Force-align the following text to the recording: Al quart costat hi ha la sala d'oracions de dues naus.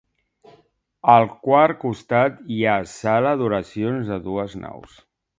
Al 1.15 1.25
quart 1.47 1.77
costat 1.83 2.39
hi 2.55 2.57
ha 2.69 2.77
la 2.85 2.91
sala 2.93 3.33
d'oracions 3.43 4.09
de 4.13 4.17
dues 4.31 4.57
naus. 4.63 4.97